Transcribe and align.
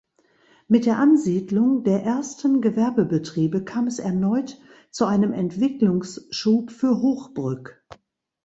Mit 0.67 0.87
der 0.87 0.97
Ansiedlung 0.97 1.83
der 1.83 2.01
ersten 2.01 2.59
Gewerbebetriebe 2.59 3.63
kam 3.63 3.85
es 3.85 3.99
erneut 3.99 4.59
zu 4.89 5.05
einem 5.05 5.31
Entwicklungsschub 5.31 6.71
für 6.71 7.03
Hochbrück. 7.03 7.85